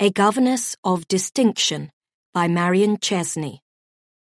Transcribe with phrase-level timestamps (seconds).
[0.00, 1.90] A Governess of Distinction
[2.32, 3.64] by Marion Chesney.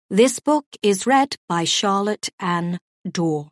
[0.09, 3.49] This book is read by Charlotte Anne Dore.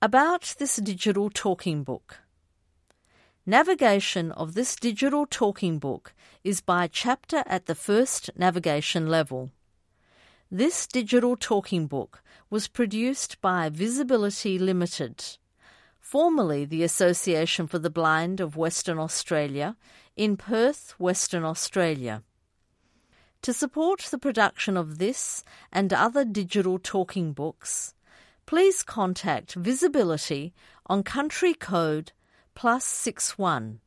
[0.00, 2.18] About this digital talking book.
[3.46, 6.12] Navigation of this digital talking book
[6.42, 9.52] is by chapter at the first navigation level.
[10.50, 15.38] This digital talking book was produced by VisAbility Limited
[16.12, 19.78] formerly the Association for the Blind of Western Australia,
[20.14, 22.22] in Perth, Western Australia.
[23.40, 27.94] To support the production of this and other digital talking books,
[28.44, 30.52] please contact VisAbility
[30.84, 32.12] on country code
[32.54, 33.80] plus 61,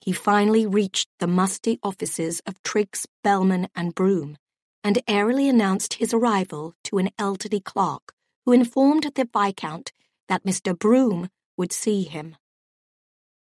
[0.00, 4.36] He finally reached the musty offices of Triggs, Bellman, and Broom,
[4.84, 8.12] and airily announced his arrival to an elderly clerk,
[8.44, 9.90] who informed the Viscount
[10.28, 10.78] that Mr.
[10.78, 12.36] Broom would see him.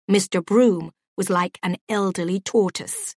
[0.10, 0.44] Mr.
[0.44, 3.16] Broom was like an elderly tortoise,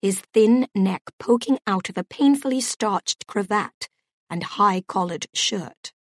[0.00, 3.88] his thin neck poking out of a painfully starched cravat
[4.30, 5.92] and high-collared shirt.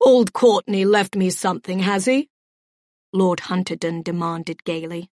[0.00, 2.28] Old Courtney left me something, has he?
[3.12, 5.10] Lord Hunterdon demanded gaily.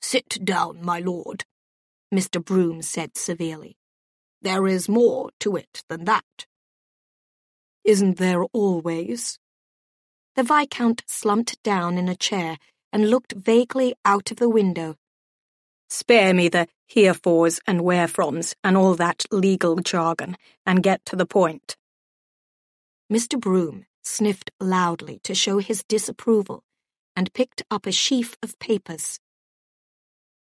[0.00, 1.44] Sit down, my lord,
[2.14, 2.44] Mr.
[2.44, 3.76] Broom said severely.
[4.42, 6.46] There is more to it than that.
[7.84, 9.38] Isn't there always?
[10.36, 12.58] The Viscount slumped down in a chair
[12.92, 14.96] and looked vaguely out of the window.
[15.90, 21.26] Spare me the herefores and wherefroms and all that legal jargon, and get to the
[21.26, 21.76] point.
[23.12, 23.38] Mr.
[23.38, 26.64] Broom sniffed loudly to show his disapproval
[27.14, 29.20] and picked up a sheaf of papers.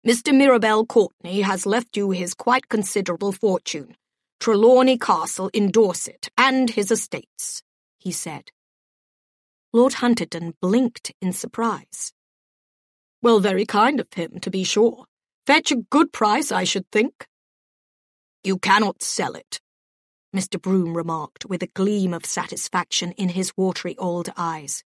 [0.06, 0.34] Mr.
[0.34, 3.96] Mirabel Courtney has left you his quite considerable fortune,
[4.40, 7.62] Trelawney Castle in Dorset, and his estates,
[7.98, 8.50] he said.
[9.72, 12.12] Lord Hunterdon blinked in surprise.
[13.22, 15.04] Well, very kind of him, to be sure.
[15.46, 17.26] Fetch a good price, I should think.
[18.44, 19.60] You cannot sell it,
[20.34, 20.60] Mr.
[20.60, 24.84] Broom remarked with a gleam of satisfaction in his watery old eyes.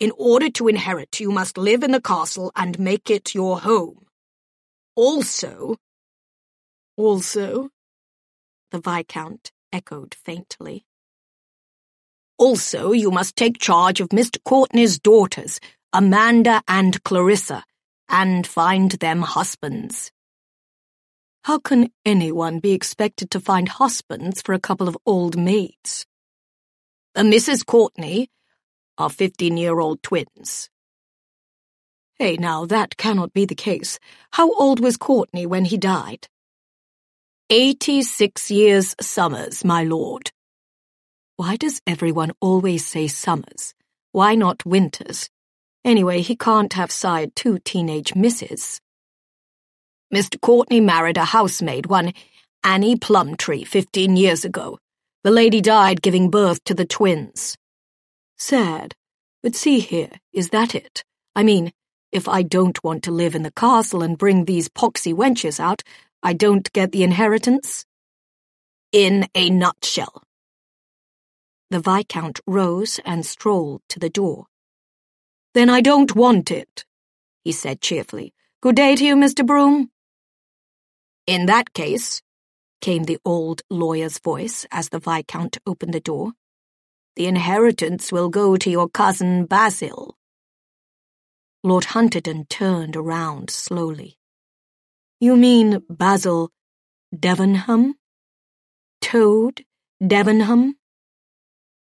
[0.00, 4.06] In order to inherit, you must live in the castle and make it your home.
[4.96, 5.76] Also,
[6.96, 7.70] also,
[8.72, 10.84] the Viscount echoed faintly.
[12.36, 14.42] Also, you must take charge of Mr.
[14.44, 15.60] Courtney's daughters,
[15.92, 17.64] Amanda and Clarissa,
[18.08, 20.12] and find them husbands.
[21.44, 26.06] How can anyone be expected to find husbands for a couple of old maids?
[27.14, 27.66] The Mrs.
[27.66, 28.30] Courtney
[28.96, 30.70] are fifteen-year-old twins.
[32.18, 33.98] Hey, now, that cannot be the case.
[34.32, 36.28] How old was Courtney when he died?
[37.50, 40.30] Eighty-six years summers, my lord.
[41.36, 43.74] Why does everyone always say summers?
[44.12, 45.28] Why not winters?
[45.84, 48.80] Anyway, he can't have sired two teenage misses.
[50.14, 50.40] Mr.
[50.40, 52.12] Courtney married a housemaid, one
[52.62, 54.78] Annie Plumtree, fifteen years ago.
[55.24, 57.56] The lady died giving birth to the twins.
[58.38, 58.94] Sad.
[59.42, 61.02] But see here, is that it?
[61.34, 61.72] I mean,
[62.12, 65.82] if I don't want to live in the castle and bring these poxy wenches out,
[66.22, 67.84] I don't get the inheritance?
[68.92, 70.22] In a nutshell.
[71.70, 74.46] The Viscount rose and strolled to the door.
[75.54, 76.84] Then I don't want it,
[77.44, 78.32] he said cheerfully.
[78.62, 79.46] Good day to you, Mr.
[79.46, 79.90] Broom.
[81.26, 82.22] In that case,
[82.80, 86.32] came the old lawyer's voice as the Viscount opened the door,
[87.16, 90.16] the inheritance will go to your cousin Basil.
[91.62, 94.16] Lord Hunterdon turned around slowly.
[95.20, 96.50] You mean Basil
[97.14, 97.94] Debenham?
[99.00, 99.64] Toad
[100.02, 100.74] Debenham?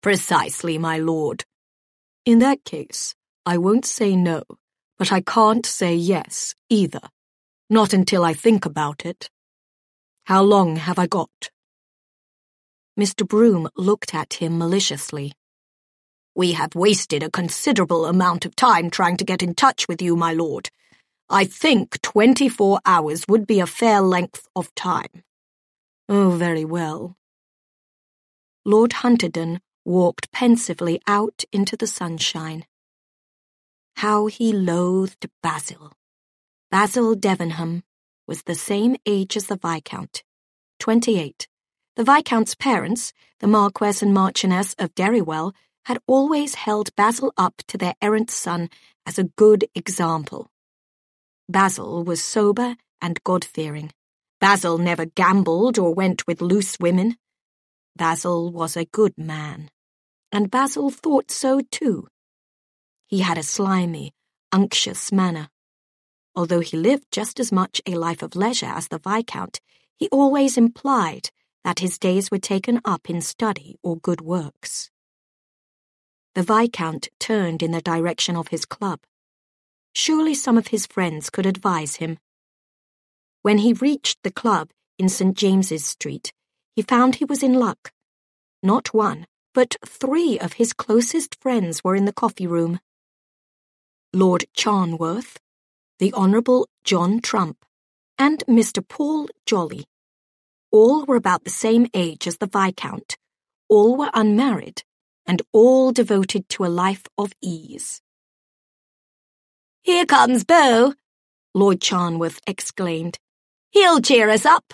[0.01, 1.43] Precisely, my lord.
[2.25, 3.14] In that case,
[3.45, 4.43] I won't say no,
[4.97, 7.01] but I can't say yes either.
[7.69, 9.29] Not until I think about it.
[10.25, 11.51] How long have I got?
[12.99, 13.27] Mr.
[13.27, 15.33] Broom looked at him maliciously.
[16.33, 20.15] We have wasted a considerable amount of time trying to get in touch with you,
[20.15, 20.69] my lord.
[21.29, 25.23] I think twenty-four hours would be a fair length of time.
[26.09, 27.15] Oh, very well.
[28.63, 32.65] Lord Hunterdon walked pensively out into the sunshine.
[33.99, 35.93] How he loathed Basil.
[36.69, 37.83] Basil Debenham
[38.27, 40.21] was the same age as the Viscount,
[40.79, 41.47] twenty-eight.
[41.95, 45.53] The Viscount's parents, the Marquess and Marchioness of Derrywell,
[45.85, 48.69] had always held Basil up to their errant son
[49.05, 50.51] as a good example.
[51.47, 53.91] Basil was sober and God-fearing.
[54.41, 57.15] Basil never gambled or went with loose women.
[57.95, 59.69] Basil was a good man,
[60.33, 62.09] and Basil thought so too.
[63.15, 64.11] He had a slimy,
[64.51, 65.47] unctuous manner.
[66.35, 69.61] Although he lived just as much a life of leisure as the Viscount,
[69.95, 71.29] he always implied
[71.63, 74.91] that his days were taken up in study or good works.
[76.33, 78.99] The Viscount turned in the direction of his club.
[79.93, 82.17] Surely some of his friends could advise him.
[83.43, 85.37] When he reached the club in St.
[85.37, 86.33] James's Street,
[86.75, 87.93] he found he was in luck.
[88.61, 92.81] Not one, but three of his closest friends were in the coffee room.
[94.15, 95.35] Lord Charnworth,
[95.99, 97.65] the Honourable John Trump,
[98.17, 98.81] and Mr.
[98.87, 99.83] Paul Jolly.
[100.71, 103.17] All were about the same age as the Viscount.
[103.67, 104.83] All were unmarried
[105.27, 108.01] and all devoted to a life of ease.
[109.81, 110.93] Here comes Beau,
[111.53, 113.17] Lord Charnworth exclaimed.
[113.71, 114.73] He'll cheer us up.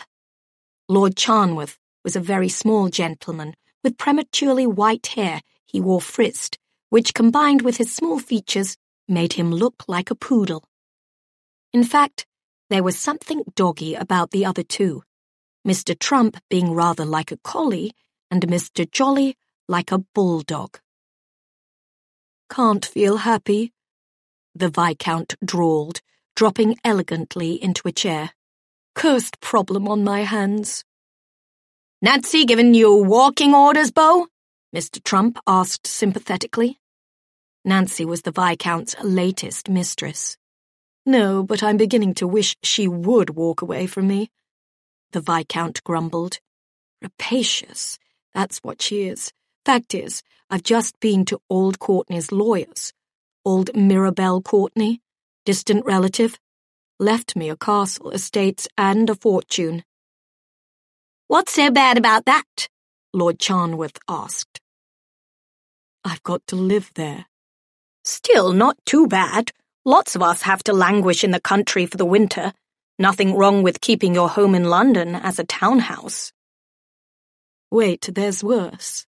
[0.87, 6.59] Lord Charnworth was a very small gentleman with prematurely white hair he wore frizzed,
[6.91, 8.77] which combined with his small features
[9.11, 10.63] made him look like a poodle.
[11.73, 12.25] In fact,
[12.69, 15.03] there was something doggy about the other two,
[15.67, 15.97] Mr.
[15.97, 17.91] Trump being rather like a collie
[18.31, 18.89] and Mr.
[18.89, 19.37] Jolly
[19.67, 20.79] like a bulldog.
[22.49, 23.71] Can't feel happy,
[24.53, 26.01] the Viscount drawled,
[26.35, 28.31] dropping elegantly into a chair.
[28.95, 30.83] Cursed problem on my hands.
[32.01, 34.27] Nancy given you walking orders, Beau?
[34.75, 35.01] Mr.
[35.03, 36.80] Trump asked sympathetically.
[37.63, 40.37] Nancy was the Viscount's latest mistress.
[41.05, 44.31] No, but I'm beginning to wish she would walk away from me.
[45.11, 46.39] The Viscount grumbled.
[47.01, 47.99] Rapacious,
[48.33, 49.31] that's what she is.
[49.65, 52.93] Fact is, I've just been to old Courtney's lawyers.
[53.45, 55.01] Old Mirabel Courtney,
[55.45, 56.39] distant relative,
[56.99, 59.83] left me a castle, estates, and a fortune.
[61.27, 62.67] What's so bad about that?
[63.13, 64.59] Lord Charnworth asked.
[66.03, 67.25] I've got to live there.
[68.03, 69.51] Still not too bad.
[69.85, 72.53] Lots of us have to languish in the country for the winter.
[72.97, 76.31] Nothing wrong with keeping your home in London as a townhouse.
[77.71, 79.05] Wait, there's worse.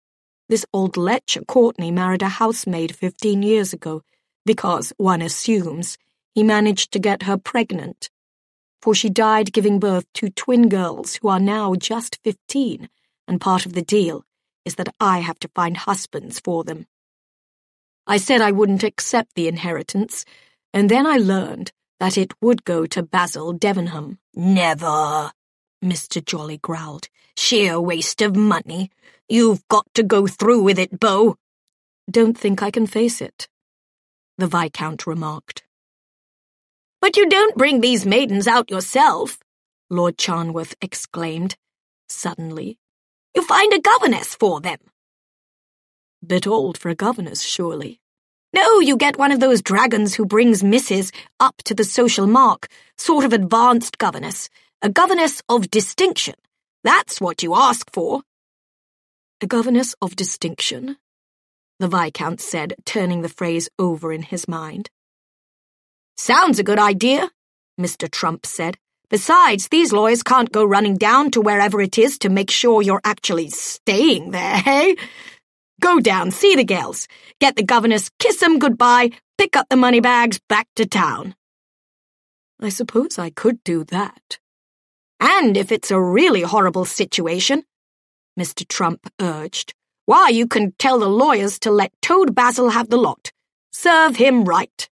[0.49, 4.03] This old lecher Courtney married a housemaid fifteen years ago
[4.45, 5.99] because, one assumes,
[6.35, 8.09] he managed to get her pregnant.
[8.81, 12.89] For she died giving birth to twin girls who are now just fifteen,
[13.27, 14.25] and part of the deal
[14.65, 16.87] is that I have to find husbands for them.
[18.07, 20.25] I said I wouldn't accept the inheritance,
[20.73, 24.19] and then I learned that it would go to Basil Debenham.
[24.35, 25.33] Never,
[25.85, 26.25] Mr.
[26.25, 27.09] Jolly growled.
[27.37, 28.91] Sheer waste of money.
[29.29, 31.37] You've got to go through with it, Beau.
[32.11, 33.49] Don't think I can face it,
[34.39, 35.65] the Viscount remarked.
[37.01, 39.39] But you don't bring these maidens out yourself,
[39.91, 41.57] Lord Charnworth exclaimed,
[42.09, 42.79] suddenly.
[43.35, 44.79] You find a governess for them.
[46.25, 48.01] Bit old for a governess, surely.
[48.53, 52.69] No, you get one of those dragons who brings misses up to the social mark,
[52.97, 54.49] sort of advanced governess,
[54.81, 56.35] a governess of distinction.
[56.85, 58.23] That's what you ask for.
[59.43, 60.97] A governess of distinction,
[61.79, 64.89] the Viscount said, turning the phrase over in his mind.
[66.17, 67.31] Sounds a good idea,
[67.79, 68.11] Mr.
[68.11, 68.79] Trump said.
[69.11, 73.03] Besides, these lawyers can't go running down to wherever it is to make sure you're
[73.05, 74.97] actually staying there, hey?
[75.81, 77.07] Go down, see the girls,
[77.41, 81.35] get the governess, kiss kiss 'em goodbye, pick up the money bags, back to town.
[82.61, 84.39] I suppose I could do that.
[85.21, 87.65] And if it's a really horrible situation,
[88.39, 88.67] Mr.
[88.67, 89.75] Trump urged,
[90.07, 93.33] why, you can tell the lawyers to let Toad Basil have the lot.
[93.73, 94.89] Serve him right.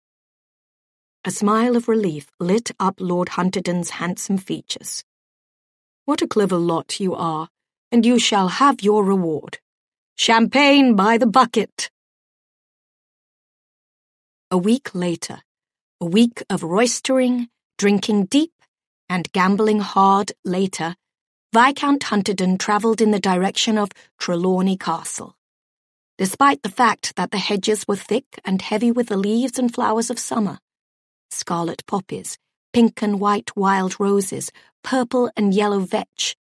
[1.25, 5.03] A smile of relief lit up Lord Hunterdon's handsome features.
[6.05, 7.49] What a clever lot you are,
[7.91, 9.59] and you shall have your reward.
[10.21, 11.89] Champagne by the bucket.
[14.51, 15.39] A week later,
[16.01, 17.47] a week of roistering,
[17.77, 18.51] drinking deep,
[19.07, 20.97] and gambling hard later,
[21.53, 25.37] Viscount Hunterdon travelled in the direction of Trelawney Castle.
[26.17, 30.09] Despite the fact that the hedges were thick and heavy with the leaves and flowers
[30.09, 30.59] of summer,
[31.31, 32.37] scarlet poppies,
[32.73, 34.51] pink and white wild roses,
[34.83, 36.35] purple and yellow vetch.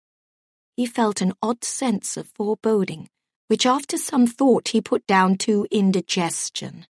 [0.76, 3.08] He felt an odd sense of foreboding,
[3.48, 6.86] which after some thought he put down to indigestion.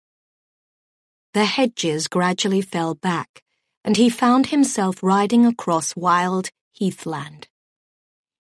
[1.33, 3.43] The hedges gradually fell back,
[3.83, 7.47] and he found himself riding across wild heathland.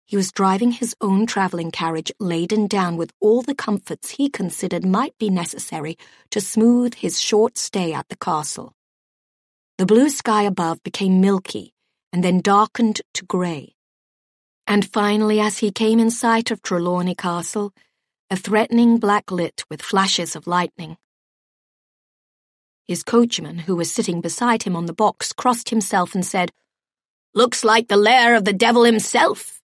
[0.05, 4.83] He was driving his own travelling carriage laden down with all the comforts he considered
[4.83, 5.97] might be necessary
[6.31, 8.73] to smooth his short stay at the castle.
[9.77, 11.73] The blue sky above became milky
[12.11, 13.75] and then darkened to grey.
[14.65, 17.71] And finally, as he came in sight of Trelawney Castle,
[18.31, 20.97] a threatening black lit with flashes of lightning.
[22.87, 26.51] His coachman, who was sitting beside him on the box, crossed himself and said,
[27.33, 29.59] Looks like the lair of the devil himself.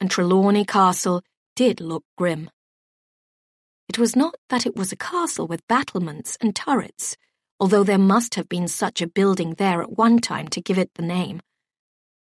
[0.00, 1.22] And Trelawney Castle
[1.56, 2.50] did look grim.
[3.88, 7.16] It was not that it was a castle with battlements and turrets,
[7.60, 10.90] although there must have been such a building there at one time to give it
[10.94, 11.40] the name.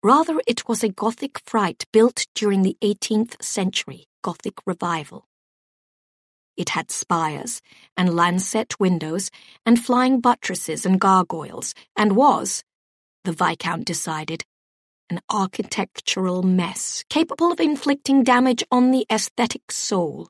[0.03, 5.29] Rather, it was a Gothic fright built during the 18th century Gothic revival.
[6.57, 7.61] It had spires
[7.95, 9.31] and lancet windows
[9.65, 12.65] and flying buttresses and gargoyles, and was,
[13.23, 14.43] the Viscount decided,
[15.09, 20.27] an architectural mess capable of inflicting damage on the aesthetic soul.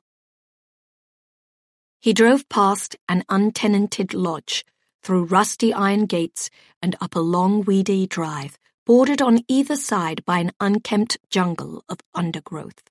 [2.00, 4.64] He drove past an untenanted lodge
[5.02, 6.48] through rusty iron gates
[6.80, 12.00] and up a long weedy drive, bordered on either side by an unkempt jungle of
[12.14, 12.82] undergrowth.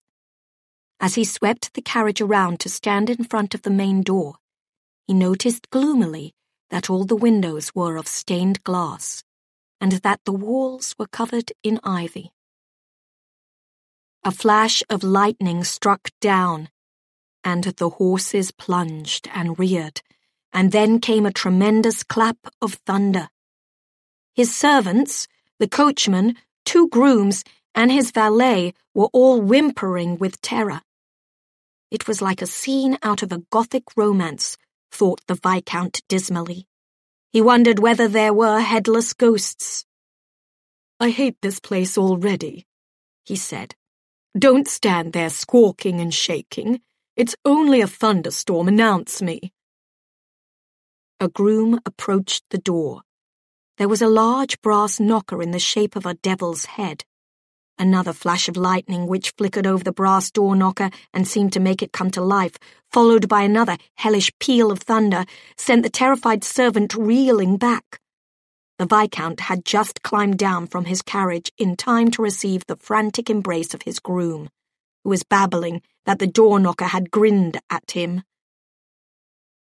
[1.00, 4.36] As he swept the carriage around to stand in front of the main door,
[5.08, 6.34] he noticed gloomily
[6.70, 9.24] that all the windows were of stained glass,
[9.82, 12.32] and that the walls were covered in ivy.
[14.24, 16.70] A flash of lightning struck down,
[17.44, 20.02] and the horses plunged and reared
[20.54, 23.30] and then came a tremendous clap of thunder.
[24.36, 25.28] His servants,
[25.60, 27.44] the coachman, two grooms,
[27.76, 30.82] and his valet were all whimpering with terror.
[31.92, 34.58] It was like a scene out of a Gothic romance,
[34.92, 36.68] thought the Viscount dismally.
[37.32, 39.86] He wondered whether there were headless ghosts.
[41.00, 42.66] I hate this place already,
[43.26, 43.76] he said.
[44.38, 46.82] Don't stand there squawking and shaking.
[47.16, 49.54] It's only a thunderstorm, announce me.
[51.20, 53.04] A groom approached the door.
[53.78, 57.04] There was a large brass knocker in the shape of a devil's head.
[57.80, 61.82] Another flash of lightning which flickered over the brass door knocker and seemed to make
[61.82, 62.56] it come to life,
[62.92, 65.26] followed by another hellish peal of thunder,
[65.58, 68.00] sent the terrified servant reeling back.
[68.78, 73.30] The Viscount had just climbed down from his carriage in time to receive the frantic
[73.30, 74.50] embrace of his groom,
[75.04, 78.24] who was babbling that the door knocker had grinned at him.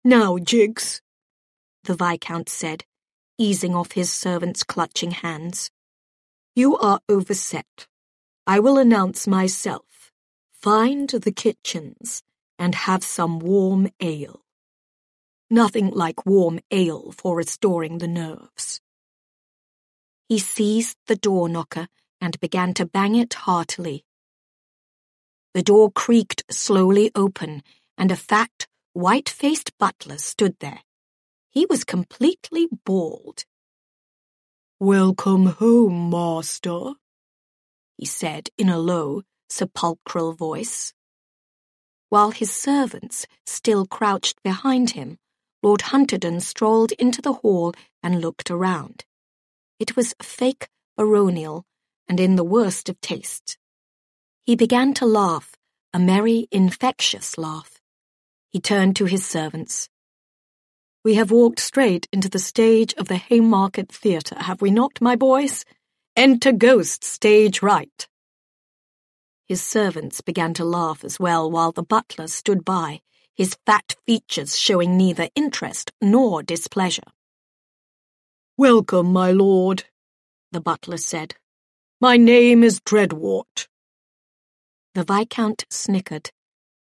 [0.03, 1.03] Now, Jiggs,
[1.85, 2.85] the Viscount said,
[3.38, 5.71] easing off his servant's clutching hands.
[6.54, 7.87] You are overset.
[8.47, 10.12] I will announce myself.
[10.52, 12.23] Find the kitchens
[12.59, 14.42] and have some warm ale.
[15.49, 18.80] Nothing like warm ale for restoring the nerves.
[20.28, 21.88] He seized the door knocker
[22.21, 24.04] and began to bang it heartily.
[25.54, 27.62] The door creaked slowly open,
[27.97, 30.80] and a fat, white-faced butler stood there,
[31.50, 33.45] he was completely bald.
[34.81, 36.93] Welcome home, master,
[37.97, 40.93] he said in a low, sepulchral voice.
[42.11, 45.19] While his servants still crouched behind him,
[45.62, 49.05] Lord Hunterdon strolled into the hall and looked around.
[49.78, 51.64] It was fake baronial
[52.09, 53.59] and in the worst of taste.
[54.45, 55.57] He began to laugh,
[55.93, 57.81] a merry, infectious laugh.
[58.50, 59.88] He turned to his servants.
[61.05, 65.14] We have walked straight into the stage of the Haymarket Theatre, have we not, my
[65.14, 65.64] boys?
[66.17, 68.09] Enter Ghost, stage right.
[69.47, 73.00] His servants began to laugh as well while the butler stood by,
[73.37, 77.11] his fat features showing neither interest nor displeasure.
[78.57, 79.85] Welcome, my lord,
[80.50, 81.37] the butler said.
[82.00, 83.69] My name is Dreadwort.
[84.95, 86.31] The Viscount snickered.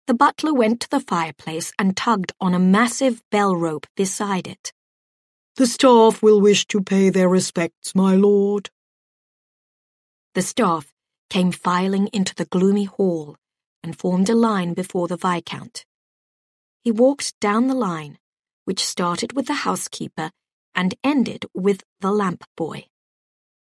[0.06, 4.72] The butler went to the fireplace and tugged on a massive bell rope beside it.
[5.56, 8.68] The staff will wish to pay their respects, my lord.
[10.34, 10.92] The staff
[11.30, 13.36] came filing into the gloomy hall
[13.82, 15.86] and formed a line before the Viscount.
[16.82, 18.18] He walked down the line,
[18.66, 20.32] which started with the housekeeper
[20.74, 22.86] and ended with the lamp boy.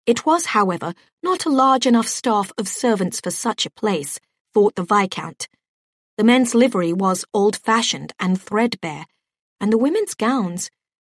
[0.04, 4.18] It was, however, not a large enough staff of servants for such a place,
[4.52, 5.46] thought the Viscount.
[6.16, 9.06] The men's livery was old-fashioned and threadbare,
[9.60, 10.70] and the women's gowns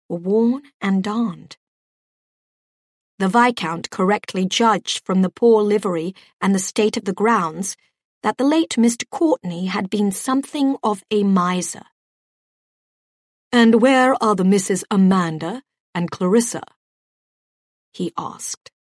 [0.09, 1.57] were worn and darned.
[3.19, 7.77] The Viscount correctly judged from the poor livery and the state of the grounds
[8.25, 9.05] that the late Mr.
[9.11, 11.85] Courtenay had been something of a miser.
[13.53, 15.63] And where are the Misses Amanda
[15.95, 16.63] and Clarissa?
[17.93, 18.73] he asked.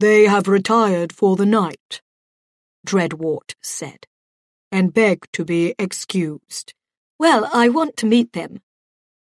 [0.00, 2.00] They have retired for the night,
[2.84, 4.07] Dreadwort said,
[4.70, 6.74] and beg to be excused.
[7.18, 8.60] Well, I want to meet them,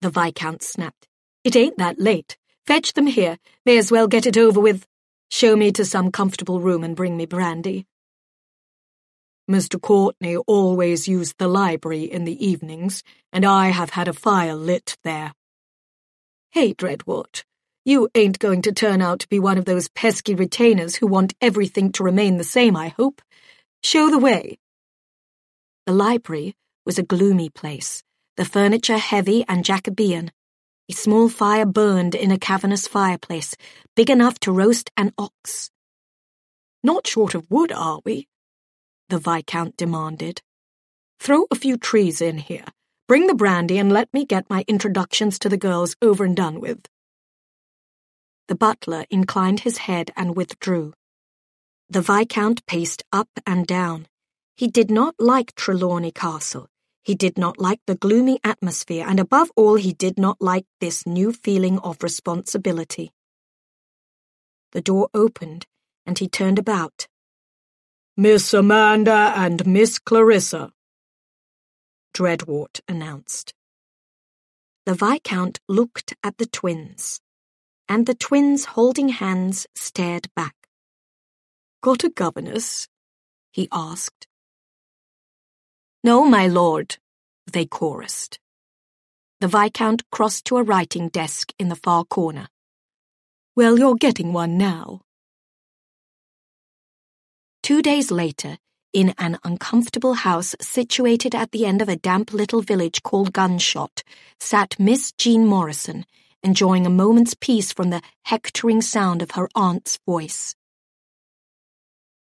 [0.01, 1.09] the Viscount snapped.
[1.45, 2.37] It ain't that late.
[2.67, 3.39] Fetch them here.
[3.65, 4.87] May as well get it over with.
[5.31, 7.87] Show me to some comfortable room and bring me brandy.
[9.49, 9.81] Mr.
[9.81, 14.97] Courtenay always used the library in the evenings, and I have had a fire lit
[15.05, 15.33] there.
[16.51, 17.45] Hey, Dreadwort,
[17.85, 21.35] you ain't going to turn out to be one of those pesky retainers who want
[21.41, 23.23] everything to remain the same, I hope.
[23.85, 24.59] Show the way.
[25.87, 28.03] The library was a gloomy place,
[28.37, 30.33] the furniture heavy and Jacobean.
[30.91, 33.55] A small fire burned in a cavernous fireplace,
[33.95, 35.71] big enough to roast an ox.
[36.83, 38.27] Not short of wood, are we?
[39.11, 40.43] The Viscount demanded.
[41.21, 42.65] Throw a few trees in here.
[43.07, 46.59] Bring the brandy and let me get my introductions to the girls over and done
[46.59, 46.89] with.
[48.49, 50.95] The butler inclined his head and withdrew.
[51.89, 54.09] The Viscount paced up and down.
[54.57, 56.69] He did not like Trelawney Castle.
[57.03, 61.07] He did not like the gloomy atmosphere, and above all, he did not like this
[61.07, 63.13] new feeling of responsibility.
[64.73, 65.67] The door opened,
[66.05, 67.07] and he turned about.
[68.17, 70.73] Miss Amanda and Miss Clarissa,
[72.15, 73.53] Dreadwort announced.
[74.87, 77.21] The Viscount looked at the twins
[77.89, 80.55] and the twins holding hands stared back.
[81.83, 82.89] Got a governess?
[83.53, 84.27] he asked.
[86.07, 86.99] No, my lord,
[87.53, 88.39] they chorused.
[89.41, 92.47] The Viscount crossed to a writing desk in the far corner.
[93.57, 95.01] Well, you're getting one now.
[97.65, 98.59] Two days later,
[98.93, 104.05] in an uncomfortable house situated at the end of a damp little village called Gunshot,
[104.39, 106.07] sat Miss Jean Morrison
[106.45, 110.55] enjoying a moment's peace from the hectoring sound of her aunt's voice.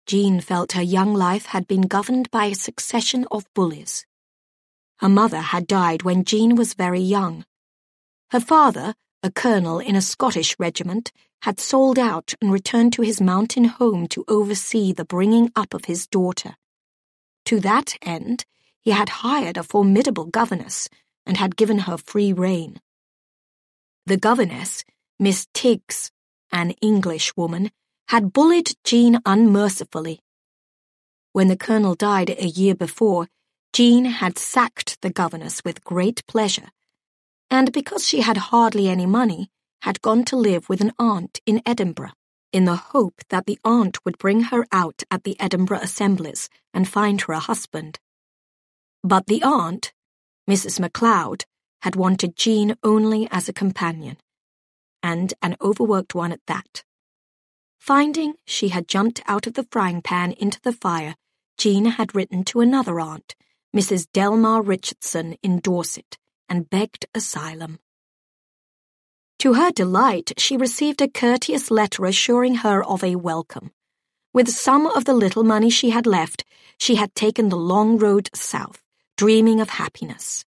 [0.06, 4.06] Jean felt her young life had been governed by a succession of bullies.
[4.98, 7.46] Her mother had died when Jean was very young.
[8.32, 11.12] Her father, a colonel in a Scottish regiment,
[11.44, 15.86] had sold out and returned to his mountain home to oversee the bringing up of
[15.86, 16.56] his daughter.
[17.46, 18.46] To that end,
[18.82, 20.90] he had hired a formidable governess
[21.26, 22.80] and had given her free rein.
[24.06, 24.84] The governess,
[25.20, 26.12] Miss Tiggs,
[26.52, 27.72] an English woman,
[28.14, 30.20] had bullied Jean unmercifully.
[31.32, 33.28] When the colonel died a year before,
[33.74, 36.70] Jean had sacked the governess with great pleasure,
[37.50, 39.50] and because she had hardly any money,
[39.82, 42.12] had gone to live with an aunt in Edinburgh,
[42.52, 46.88] in the hope that the aunt would bring her out at the Edinburgh assemblies and
[46.88, 47.98] find her a husband.
[49.04, 49.92] But the aunt,
[50.48, 50.80] Mrs.
[50.80, 51.46] MacLeod,
[51.82, 54.18] had wanted Jean only as a companion,
[55.02, 56.84] and an overworked one at that.
[57.84, 61.16] Finding she had jumped out of the frying pan into the fire,
[61.58, 63.36] Jean had written to another aunt,
[63.76, 64.08] Mrs.
[64.14, 66.18] Delmar Richardson in Dorset,
[66.48, 67.80] and begged asylum.
[69.40, 73.72] To her delight, she received a courteous letter assuring her of a welcome.
[74.34, 76.46] With some of the little money she had left,
[76.80, 78.82] she had taken the long road south,
[79.18, 80.46] dreaming of happiness.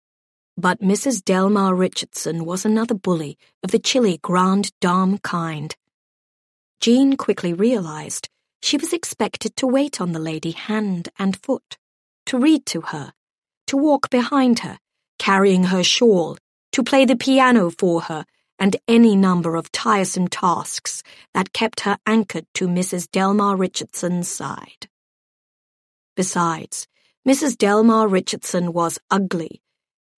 [0.56, 1.24] But Mrs.
[1.24, 5.74] Delmar Richardson was another bully of the chilly grande dame kind.
[6.84, 8.28] Jean quickly realized
[8.60, 11.78] she was expected to wait on the lady hand and foot.
[12.26, 13.14] to read to her,
[13.66, 14.78] to walk behind her,
[15.18, 16.36] carrying her shawl,
[16.72, 18.26] to play the piano for her,
[18.58, 23.10] and any number of tiresome tasks that kept her anchored to Mrs.
[23.10, 24.86] Delmar Richardson's side.
[26.16, 26.86] Besides,
[27.26, 27.56] Mrs.
[27.56, 29.62] Delmar Richardson was ugly,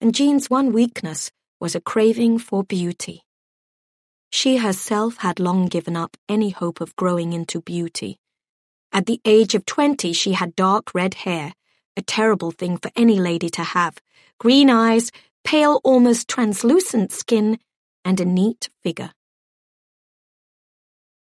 [0.01, 3.23] and Jean's one weakness was a craving for beauty.
[4.37, 8.19] She herself had long given up any hope of growing into beauty.
[8.93, 11.55] At the age of twenty, she had dark red hair,
[11.97, 13.97] a terrible thing for any lady to have,
[14.39, 15.11] green eyes,
[15.43, 17.59] pale, almost translucent skin,
[18.05, 19.15] and a neat figure.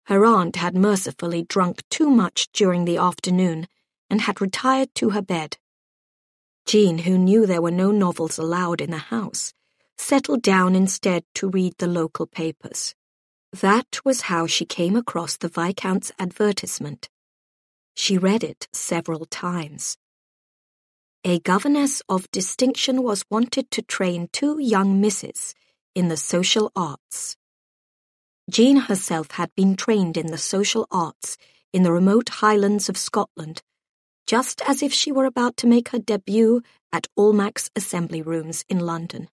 [0.06, 3.67] Her aunt had mercifully drunk too much during the afternoon
[4.12, 5.58] and had retired to her bed.
[6.67, 9.52] Jean, who knew there were no novels allowed in the house,
[9.98, 12.93] settled down instead to read the local papers.
[13.52, 17.10] That was how she came across the Viscount's advertisement.
[17.96, 19.98] She read it several times.
[21.26, 25.54] A governess of distinction was wanted to train two young misses
[25.96, 27.36] in the social arts.
[28.50, 31.38] Jean herself had been trained in the social arts
[31.74, 33.62] in the remote highlands of Scotland,
[34.26, 36.62] just as if she were about to make her debut
[36.94, 39.28] at Almack's Assembly Rooms in London.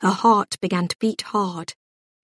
[0.00, 1.74] Her heart began to beat hard,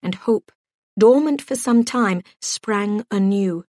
[0.02, 0.52] and hope,
[1.00, 3.64] dormant for some time, sprang anew.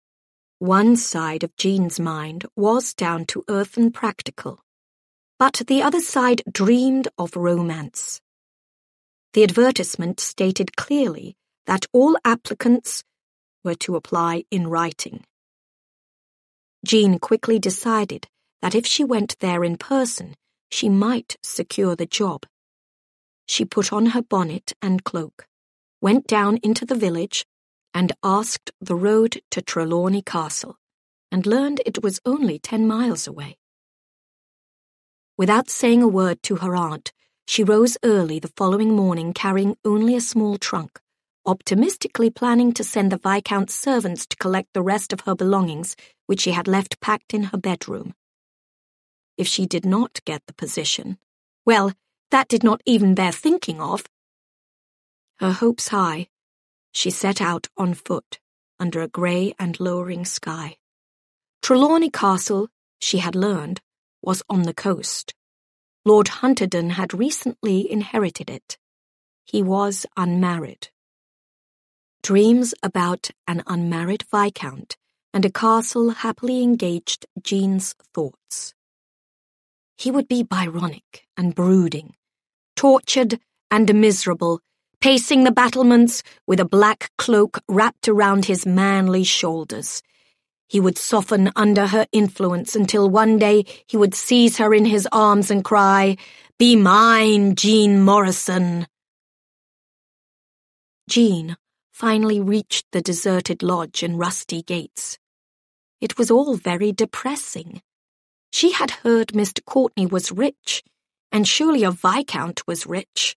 [0.59, 4.61] One side of Jean's mind was down to earth and practical,
[5.38, 8.21] but the other side dreamed of romance.
[9.35, 11.37] The advertisement stated clearly
[11.67, 13.05] that all applicants
[13.62, 15.23] were to apply in writing.
[16.85, 18.27] Jean quickly decided
[18.62, 20.35] that if she went there in person,
[20.71, 22.47] she might secure the job.
[23.47, 25.47] She put on her bonnet and cloak,
[26.01, 27.45] went down into the village,
[27.95, 30.77] and asked the road to Trelawney Castle,
[31.33, 33.59] and learned it was only ten miles away.
[35.37, 37.13] Without saying a word to her aunt,
[37.47, 41.01] she rose early the following morning carrying only a small trunk,
[41.47, 46.41] optimistically planning to send the Viscount's servants to collect the rest of her belongings, which
[46.43, 48.15] she had left packed in her bedroom.
[49.39, 51.19] If she did not get the position,
[51.65, 51.93] well,
[52.31, 54.05] that did not even bear thinking of.
[55.40, 56.29] Her hopes high,
[56.92, 58.40] she set out on foot
[58.81, 60.77] under a grey and lowering sky.
[61.62, 62.68] Trelawney Castle,
[63.01, 63.81] she had learned,
[64.22, 65.35] was on the coast.
[66.05, 68.79] Lord Hunterdon had recently inherited it.
[69.44, 70.88] He was unmarried.
[72.22, 74.96] Dreams about an unmarried Viscount
[75.33, 78.74] and a castle happily engaged Jean's thoughts.
[79.96, 82.14] He would be Byronic and brooding,
[82.77, 84.61] tortured and miserable,
[85.01, 90.03] pacing the battlements with a black cloak wrapped around his manly shoulders,
[90.69, 95.09] he would soften under her influence until one day he would seize her in his
[95.13, 96.17] arms and cry,
[96.59, 98.87] Be mine, Jean Morrison.
[101.09, 101.57] Jean
[101.91, 105.19] finally reached the deserted lodge and rusty gates.
[106.03, 107.81] It was all very depressing.
[108.53, 109.65] She had heard Mr.
[109.65, 110.85] Courtney was rich,
[111.33, 113.38] and surely a viscount was rich.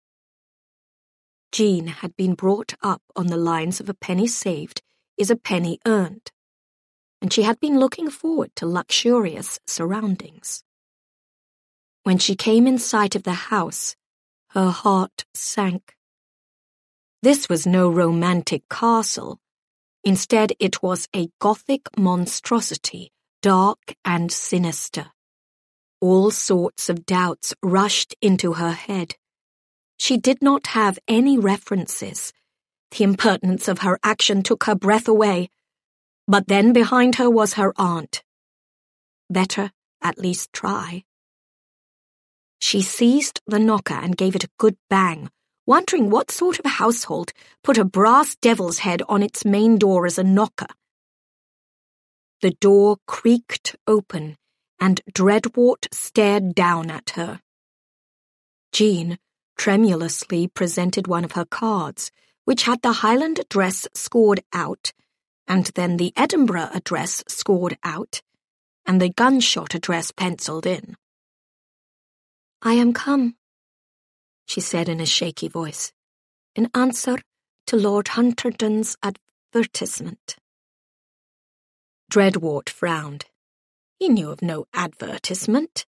[1.53, 4.83] Jean had been brought up on the lines of a penny saved
[5.17, 6.31] is a penny earned
[7.21, 10.63] and she had been looking forward to luxurious surroundings.
[12.05, 13.97] When she came in sight of the house,
[14.51, 15.95] her heart sank.
[17.23, 19.41] This was no romantic castle.
[20.05, 23.11] Instead, it was a Gothic monstrosity,
[23.43, 25.07] dark and sinister.
[26.01, 29.17] All sorts of doubts rushed into her head.
[29.99, 32.33] She did not have any references.
[32.93, 35.51] The impertinence of her action took her breath away.
[36.27, 38.23] But then behind her was her aunt.
[39.29, 41.05] Better at least try.
[42.61, 45.31] She seized the knocker and gave it a good bang,
[45.67, 47.33] wondering what sort of a household
[47.63, 50.69] put a brass devil's head on its main door as a knocker.
[52.41, 54.37] The door creaked open,
[54.81, 57.41] and Dreadwort stared down at her.
[58.73, 59.19] Jean
[59.59, 62.11] tremulously presented one of her cards,
[62.47, 64.93] which had the Highland address scored out
[65.49, 68.21] and then the Edinburgh address scored out,
[68.87, 70.95] and the gunshot address penciled in.
[72.61, 73.37] I am come,
[74.47, 75.93] she said in a shaky voice,
[76.55, 77.19] in answer
[77.67, 80.37] to Lord Hunterdon's advertisement.
[82.11, 83.25] Dreadwort frowned.
[83.99, 85.87] He knew of no advertisement.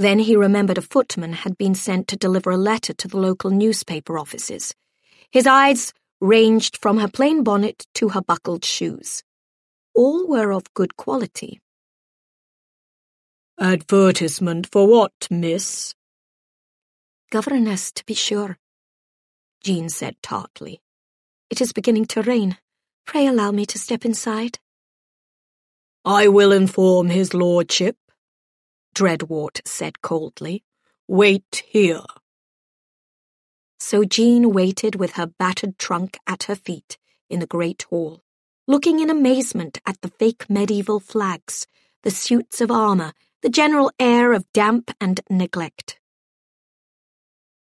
[0.00, 3.50] Then he remembered a footman had been sent to deliver a letter to the local
[3.50, 4.74] newspaper offices.
[5.30, 9.22] His eyes ranged from her plain bonnet to her buckled shoes.
[9.94, 11.60] All were of good quality.
[13.60, 15.94] Advertisement for what, miss?
[17.30, 18.56] Governess, to be sure,
[19.62, 20.80] Jean said tartly.
[21.50, 22.56] It is beginning to rain.
[23.04, 24.60] Pray allow me to step inside.
[26.06, 27.96] I will inform his lordship,
[29.00, 30.62] Dreadwort said coldly.
[31.08, 32.04] Wait here.
[33.78, 36.98] So Jean waited with her battered trunk at her feet
[37.30, 38.20] in the great hall,
[38.68, 41.66] looking in amazement at the fake medieval flags,
[42.02, 45.98] the suits of armour, the general air of damp and neglect.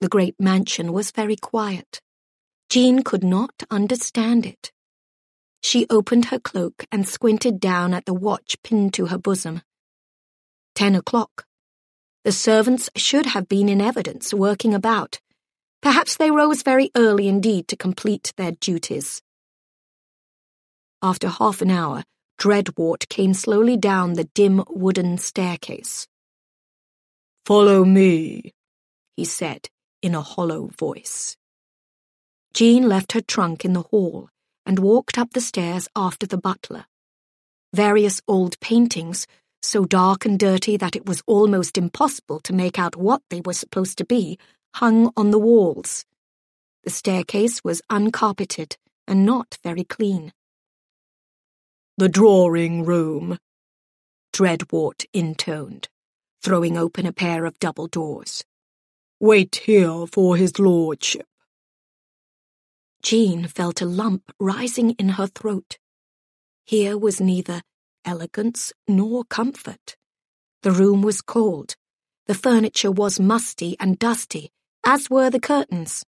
[0.01, 2.01] The great mansion was very quiet.
[2.71, 4.71] Jean could not understand it.
[5.65, 9.63] She opened her cloak and squinted down at the watch pinned to her bosom.
[10.75, 11.47] Ten o'clock.
[12.25, 15.21] The servants should have been in evidence, working about.
[15.83, 19.23] Perhaps they rose very early indeed to complete their duties.
[21.03, 22.03] After half an hour,
[22.39, 26.09] Dreadwort came slowly down the dim wooden staircase.
[27.47, 28.53] Follow me,
[29.17, 29.69] he said
[30.03, 31.37] in a hollow voice.
[32.55, 34.31] Jean left her trunk in the hall
[34.65, 36.87] and walked up the stairs after the butler.
[37.75, 39.27] Various old paintings,
[39.65, 43.53] so dark and dirty that it was almost impossible to make out what they were
[43.53, 44.39] supposed to be,
[44.75, 46.05] hung on the walls.
[46.85, 48.77] The staircase was uncarpeted
[49.09, 50.33] and not very clean.
[51.97, 53.39] The drawing room,
[54.33, 55.89] Dreadwort intoned,
[56.43, 58.45] throwing open a pair of double doors.
[59.21, 61.27] Wait here for his lordship.
[63.03, 65.79] Jean felt a lump rising in her throat.
[66.65, 67.63] Here was neither
[68.05, 69.97] elegance nor comfort.
[70.63, 71.77] The room was cold.
[72.27, 74.51] The furniture was musty and dusty,
[74.85, 76.05] as were the curtains.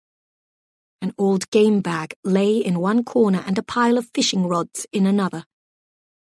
[1.02, 5.06] An old game bag lay in one corner and a pile of fishing rods in
[5.06, 5.44] another.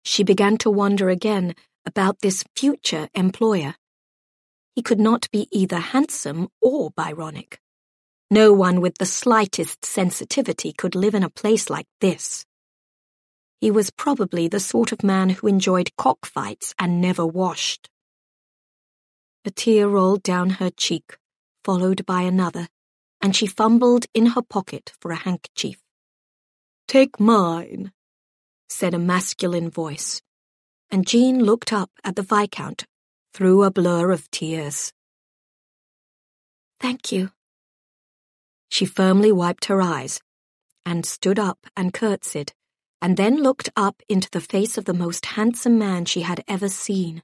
[0.03, 3.75] She began to wonder again about this future employer.
[4.75, 7.59] He could not be either handsome or Byronic.
[8.29, 12.45] No one with the slightest sensitivity could live in a place like this.
[13.59, 17.89] He was probably the sort of man who enjoyed cockfights and never washed.
[19.45, 21.17] A tear rolled down her cheek,
[21.63, 22.67] followed by another,
[23.21, 25.81] and she fumbled in her pocket for a handkerchief.
[26.87, 27.91] Take mine,
[28.69, 30.21] said a masculine voice,
[30.91, 32.85] and Jean looked up at the Viscount
[33.33, 34.93] through a blur of tears.
[36.79, 37.31] Thank you.
[38.69, 40.19] She firmly wiped her eyes
[40.85, 42.53] and stood up and curtsied,
[43.01, 46.69] and then looked up into the face of the most handsome man she had ever
[46.69, 47.21] seen.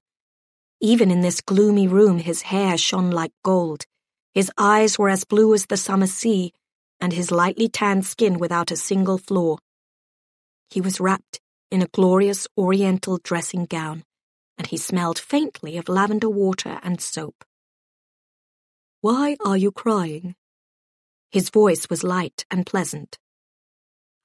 [0.79, 3.85] Even in this gloomy room, his hair shone like gold,
[4.33, 6.51] his eyes were as blue as the summer sea,
[6.99, 9.57] and his lightly tanned skin without a single flaw.
[10.69, 14.03] He was wrapped in a glorious oriental dressing gown,
[14.57, 17.43] and he smelled faintly of lavender water and soap.
[19.01, 20.35] Why are you crying?
[21.31, 23.19] His voice was light and pleasant.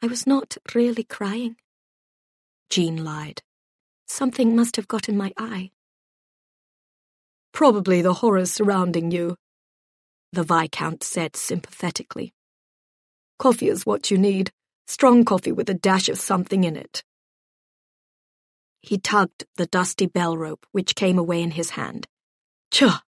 [0.03, 1.57] I was not really crying.
[2.71, 3.43] Jean lied.
[4.07, 5.71] Something must have got in my eye.
[7.53, 9.37] Probably the horrors surrounding you,
[10.33, 12.33] the Viscount said sympathetically.
[13.39, 14.51] Coffee is what you need.
[14.87, 17.03] Strong coffee with a dash of something in it.
[18.81, 22.07] He tugged the dusty bell rope which came away in his hand.
[22.71, 23.01] Tchah!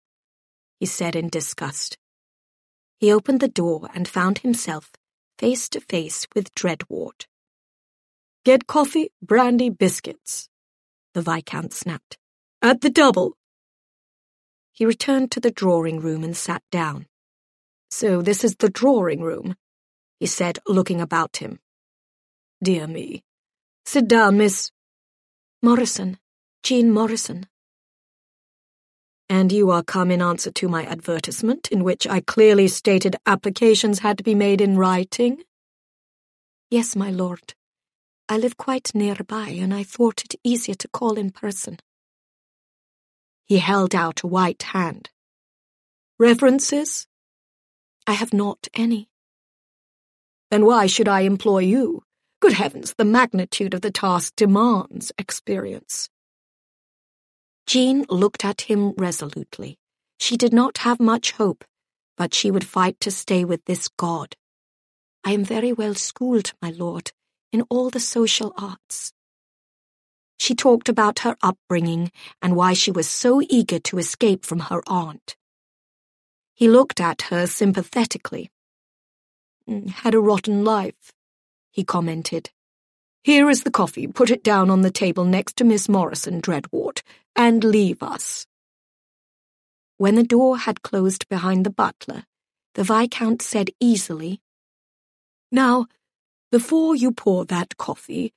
[0.81, 1.99] he said in disgust.
[2.99, 4.93] He opened the door and found himself
[5.39, 7.27] face to face with Dreadwort.
[8.45, 10.49] Get coffee, brandy, biscuits,
[11.15, 12.19] the Viscount snapped.
[12.63, 13.37] At the double.
[14.73, 17.07] He returned to the drawing room and sat down.
[17.91, 19.57] So this is the drawing room,
[20.21, 21.59] he said, looking about him.
[22.63, 23.25] Dear me.
[23.85, 24.71] Sit down, miss.
[25.63, 26.19] Morrison,
[26.63, 27.48] Jean Morrison.
[29.31, 33.99] And you are come in answer to my advertisement, in which I clearly stated applications
[33.99, 35.43] had to be made in writing?
[36.71, 37.55] Yes, my lord.
[38.29, 41.79] I live quite nearby, and I thought it easier to call in person.
[43.45, 45.11] He held out a white hand.
[46.19, 47.07] References?
[48.07, 49.09] I have not any.
[50.51, 52.03] Then why should I employ you?
[52.41, 56.09] Good heavens, the magnitude of the task demands experience.
[57.69, 59.77] Jean looked at him resolutely.
[60.19, 61.67] She did not have much hope,
[62.17, 64.37] but she would fight to stay with this god.
[65.23, 67.13] I am very well schooled, my lord,
[67.53, 69.13] in all the social arts.
[70.39, 74.81] She talked about her upbringing and why she was so eager to escape from her
[74.87, 75.37] aunt.
[76.55, 78.51] He looked at her sympathetically.
[79.69, 81.13] Mm, had a rotten life,
[81.71, 82.49] he commented.
[83.29, 84.07] Here is the coffee.
[84.07, 87.03] Put it down on the table next to Miss Morrison, Dreadwort,
[87.37, 88.47] and leave us.
[89.99, 92.25] When the door had closed behind the butler,
[92.75, 94.41] the Viscount said easily,
[95.53, 95.89] Now,
[96.51, 98.33] before you pour that coffee,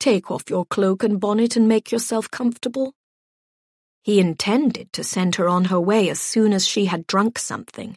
[0.00, 2.94] take off your cloak and bonnet and make yourself comfortable.
[4.02, 7.96] He intended to send her on her way as soon as she had drunk something.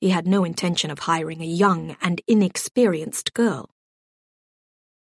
[0.00, 3.68] He had no intention of hiring a young and inexperienced girl.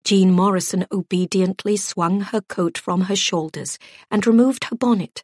[0.05, 3.79] Jean Morrison obediently swung her coat from her shoulders
[4.11, 5.23] and removed her bonnet.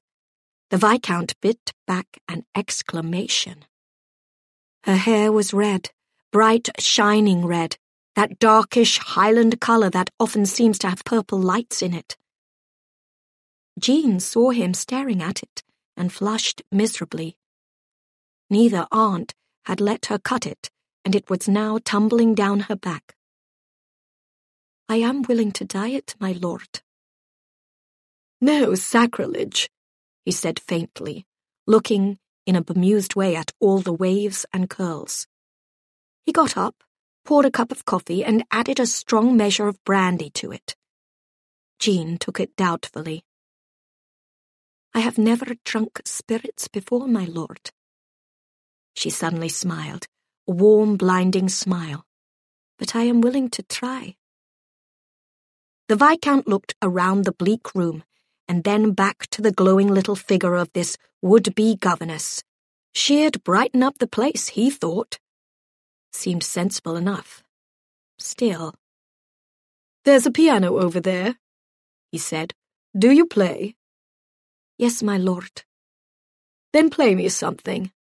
[0.70, 3.64] The Viscount bit back an exclamation.
[4.84, 5.90] Her hair was red,
[6.32, 7.76] bright, shining red,
[8.14, 12.16] that darkish Highland colour that often seems to have purple lights in it.
[13.78, 15.62] Jean saw him staring at it
[15.96, 17.36] and flushed miserably.
[18.50, 19.34] Neither aunt
[19.64, 20.70] had let her cut it,
[21.04, 23.13] and it was now tumbling down her back.
[24.88, 26.80] I am willing to dye it, my lord.
[28.40, 29.70] No sacrilege,
[30.24, 31.24] he said faintly,
[31.66, 35.26] looking in a bemused way at all the waves and curls.
[36.26, 36.84] He got up,
[37.24, 40.76] poured a cup of coffee, and added a strong measure of brandy to it.
[41.78, 43.24] Jean took it doubtfully.
[44.94, 47.70] I have never drunk spirits before, my lord.
[48.94, 50.06] She suddenly smiled,
[50.46, 52.04] a warm, blinding smile.
[52.78, 54.16] But I am willing to try.
[55.86, 58.04] The Viscount looked around the bleak room
[58.48, 62.42] and then back to the glowing little figure of this would-be governess.
[62.94, 65.18] She'd brighten up the place, he thought.
[66.12, 67.42] Seemed sensible enough.
[68.18, 68.74] Still.
[70.04, 71.36] There's a piano over there,
[72.12, 72.54] he said.
[72.96, 73.76] Do you play?
[74.78, 75.64] Yes, my lord.
[76.72, 77.90] Then play me something.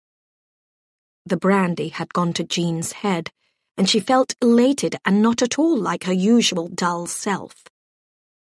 [1.26, 3.30] The brandy had gone to Jean's head,
[3.76, 7.64] and she felt elated and not at all like her usual dull self.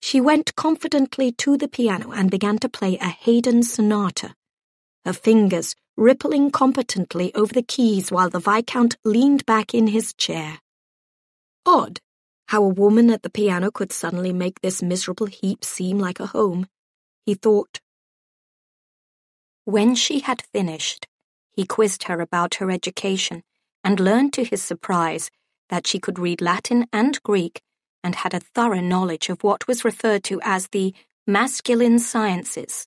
[0.05, 4.35] She went confidently to the piano and began to play a Haydn sonata,
[5.07, 10.61] her fingers rippling competently over the keys while the Viscount leaned back in his chair.
[11.65, 12.01] Odd
[12.49, 16.27] how a woman at the piano could suddenly make this miserable heap seem like a
[16.27, 16.67] home,
[17.25, 17.81] he thought.
[19.65, 21.07] When she had finished,
[21.51, 23.43] he quizzed her about her education
[23.83, 25.31] and learned to his surprise
[25.71, 27.63] that she could read Latin and Greek
[28.05, 30.95] and had a thorough knowledge of what was referred to as the
[31.27, 32.87] masculine sciences,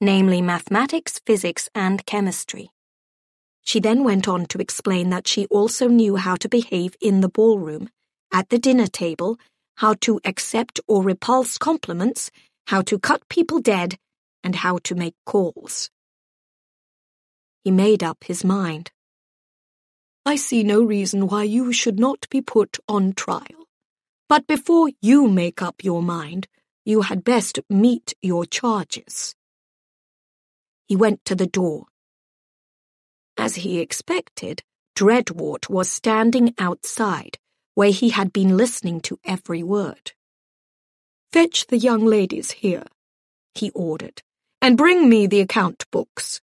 [0.00, 2.70] namely mathematics, physics, and chemistry.
[3.64, 7.28] She then went on to explain that she also knew how to behave in the
[7.28, 7.88] ballroom,
[8.32, 9.38] at the dinner table,
[9.76, 12.30] how to accept or repulse compliments,
[12.66, 13.98] how to cut people dead,
[14.44, 15.90] and how to make calls.
[17.64, 18.90] He made up his mind.
[20.26, 23.57] I see no reason why you should not be put on trial.
[24.28, 26.48] But before you make up your mind,
[26.84, 29.34] you had best meet your charges.
[30.86, 31.86] He went to the door.
[33.38, 34.62] As he expected,
[34.94, 37.38] Dreadwort was standing outside,
[37.74, 40.12] where he had been listening to every word.
[41.32, 42.84] Fetch the young ladies here,
[43.54, 44.22] he ordered,
[44.60, 46.40] and bring me the account books.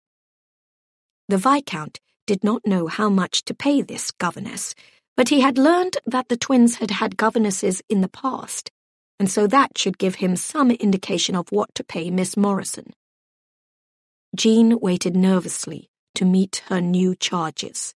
[1.27, 4.73] The Viscount did not know how much to pay this governess,
[5.15, 8.71] but he had learned that the twins had had governesses in the past,
[9.19, 12.93] and so that should give him some indication of what to pay Miss Morrison.
[14.35, 17.93] Jean waited nervously to meet her new charges.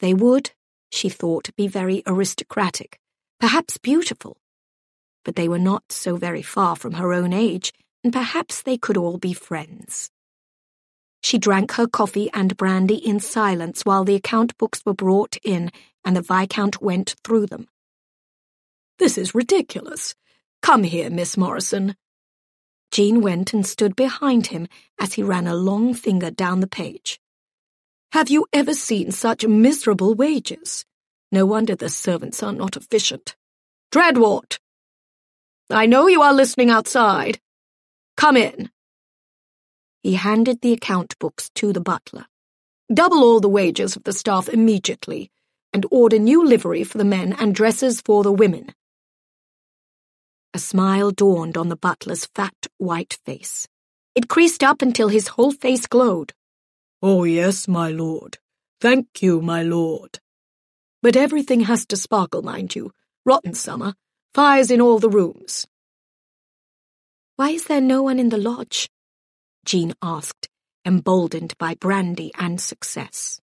[0.00, 0.52] They would,
[0.90, 2.98] she thought, be very aristocratic,
[3.38, 4.38] perhaps beautiful,
[5.24, 8.96] but they were not so very far from her own age, and perhaps they could
[8.96, 10.10] all be friends.
[11.22, 15.70] She drank her coffee and brandy in silence while the account books were brought in
[16.04, 17.68] and the Viscount went through them.
[18.98, 20.14] This is ridiculous.
[20.62, 21.96] Come here, Miss Morrison.
[22.90, 24.68] Jean went and stood behind him
[25.00, 27.18] as he ran a long finger down the page.
[28.12, 30.84] Have you ever seen such miserable wages?
[31.32, 33.34] No wonder the servants are not efficient.
[33.90, 34.58] Dreadwort!
[35.70, 37.40] I know you are listening outside.
[38.16, 38.70] Come in.
[40.04, 42.26] He handed the account books to the butler.
[42.92, 45.32] Double all the wages of the staff immediately,
[45.74, 48.72] and order new livery for the men and dresses for the women.
[50.54, 53.66] A smile dawned on the butler's fat, white face.
[54.14, 56.32] It creased up until his whole face glowed.
[57.02, 58.38] Oh, yes, my lord.
[58.80, 60.20] Thank you, my lord.
[61.02, 62.92] But everything has to sparkle, mind you.
[63.26, 63.94] Rotten summer.
[64.32, 65.66] Fires in all the rooms.
[67.36, 68.88] Why is there no one in the lodge?
[69.64, 70.48] Jean asked,
[70.84, 73.40] emboldened by brandy and success.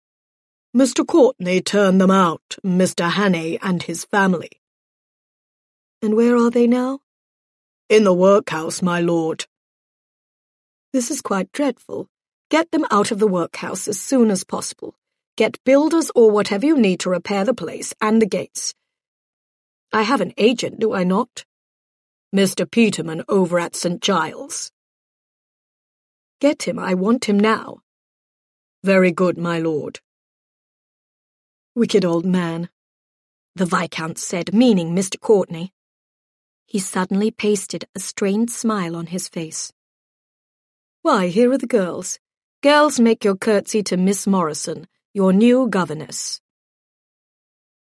[0.75, 1.05] Mr.
[1.05, 3.11] Courtney turned them out, Mr.
[3.11, 4.51] Hannay and his family.
[6.01, 6.99] And where are they now?
[7.89, 9.45] In the workhouse, my lord.
[10.93, 12.07] This is quite dreadful.
[12.49, 14.95] Get them out of the workhouse as soon as possible.
[15.35, 18.73] Get builders or whatever you need to repair the place and the gates.
[19.91, 21.43] I have an agent, do I not?
[22.33, 22.69] Mr.
[22.69, 24.01] Peterman over at St.
[24.01, 24.71] Giles.
[26.39, 27.79] Get him, I want him now.
[28.85, 29.99] Very good, my lord.
[31.73, 32.67] Wicked old man,
[33.55, 35.17] the Viscount said, meaning Mr.
[35.17, 35.71] Courtney.
[36.65, 39.71] He suddenly pasted a strained smile on his face.
[41.01, 42.19] Why, here are the girls.
[42.61, 46.41] Girls, make your curtsy to Miss Morrison, your new governess.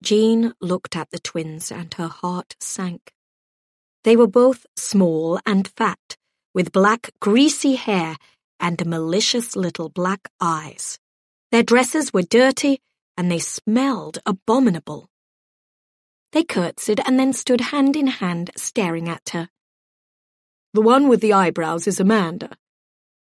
[0.03, 3.13] Jean looked at the twins and her heart sank.
[4.05, 6.17] They were both small and fat,
[6.55, 8.17] with black, greasy hair
[8.59, 10.99] and malicious little black eyes.
[11.53, 12.81] Their dresses were dirty
[13.17, 15.09] and they smelled abominable.
[16.33, 19.49] They curtsied and then stood hand in hand staring at her.
[20.73, 22.57] The one with the eyebrows is Amanda,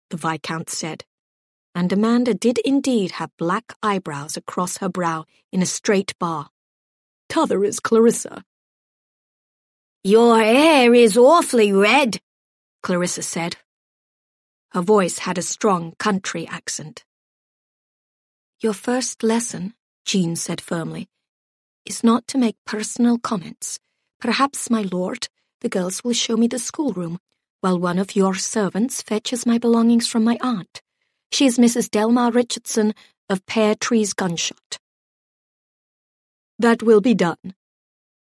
[0.09, 1.05] the Viscount said.
[1.75, 6.49] And Amanda did indeed have black eyebrows across her brow in a straight bar.
[7.29, 8.43] T'other is Clarissa.
[10.03, 12.19] Your hair is awfully red,
[12.81, 13.57] Clarissa said.
[14.69, 17.03] Her voice had a strong country accent.
[18.65, 19.75] Your first lesson,
[20.07, 21.07] Jean said firmly,
[21.85, 23.79] is not to make personal comments.
[24.19, 25.27] Perhaps, my lord,
[25.61, 27.19] the girls will show me the schoolroom,
[27.61, 30.81] while one of your servants fetches my belongings from my aunt.
[31.31, 31.91] She is Mrs.
[31.91, 32.95] Delmar Richardson
[33.29, 34.79] of Pear Trees Gunshot.
[36.57, 37.53] That will be done,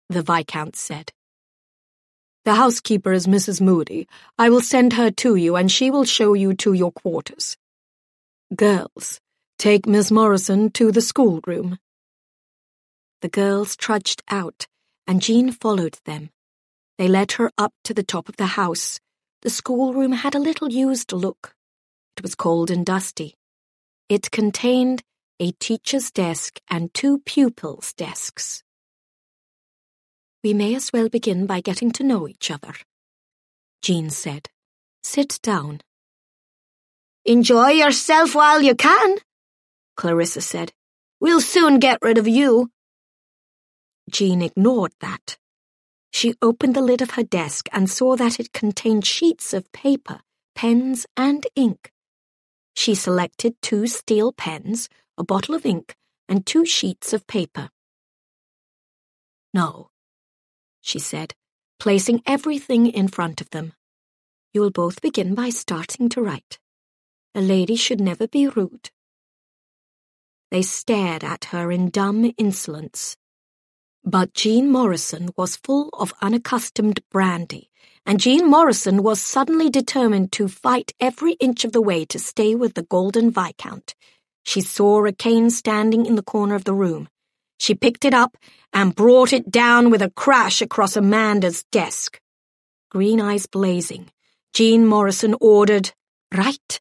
[0.09, 1.13] the Viscount said.
[2.43, 3.61] The housekeeper is Mrs.
[3.61, 4.05] Moody.
[4.37, 7.55] I will send her to you, and she will show you to your quarters.
[8.53, 9.21] Girls,
[9.57, 11.79] take Miss Morrison to the schoolroom.
[13.21, 14.67] The girls trudged out,
[15.07, 16.29] and Jean followed them.
[16.97, 18.99] They led her up to the top of the house.
[19.41, 21.55] The schoolroom had a little used look.
[22.17, 23.35] It was cold and dusty.
[24.07, 25.03] It contained
[25.39, 28.63] a teacher's desk and two pupils' desks.
[30.43, 32.75] We may as well begin by getting to know each other,
[33.81, 34.49] Jean said.
[35.01, 35.81] Sit down.
[37.25, 39.17] Enjoy yourself while you can,
[39.95, 40.73] Clarissa said.
[41.19, 42.71] We'll soon get rid of you.
[44.09, 45.37] Jean ignored that.
[46.11, 50.21] She opened the lid of her desk and saw that it contained sheets of paper,
[50.53, 51.91] pens, and ink.
[52.75, 55.95] She selected two steel pens, a bottle of ink,
[56.27, 57.69] and two sheets of paper.
[59.53, 59.89] No,
[60.81, 61.33] she said,
[61.79, 63.73] placing everything in front of them.
[64.53, 66.59] You will both begin by starting to write.
[67.33, 68.91] A lady should never be rude.
[70.51, 73.17] They stared at her in dumb insolence.
[74.03, 77.69] But Jean Morrison was full of unaccustomed brandy,
[78.05, 82.53] and Jean Morrison was suddenly determined to fight every inch of the way to stay
[82.53, 83.95] with the Golden Viscount.
[84.43, 87.09] She saw a cane standing in the corner of the room.
[87.59, 88.37] She picked it up
[88.71, 92.19] and brought it down with a crash across Amanda's desk.
[92.91, 94.11] Green eyes blazing,
[94.53, 95.91] Jean Morrison ordered,
[96.31, 96.79] Write.